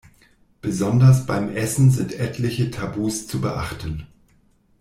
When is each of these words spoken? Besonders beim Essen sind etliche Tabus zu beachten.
Besonders 0.61 1.27
beim 1.27 1.49
Essen 1.55 1.91
sind 1.91 2.13
etliche 2.19 2.71
Tabus 2.71 3.27
zu 3.27 3.39
beachten. 3.39 4.07